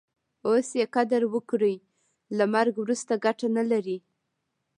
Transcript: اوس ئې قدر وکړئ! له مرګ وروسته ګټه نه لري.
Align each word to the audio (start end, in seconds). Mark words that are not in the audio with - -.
اوس 0.47 0.69
ئې 0.79 0.85
قدر 0.95 1.21
وکړئ! 1.33 1.75
له 2.37 2.45
مرګ 2.53 2.73
وروسته 2.79 3.13
ګټه 3.25 3.47
نه 3.57 3.63
لري. 3.71 3.97